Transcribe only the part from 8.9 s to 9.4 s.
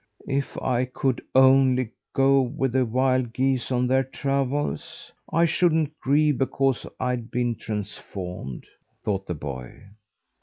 thought the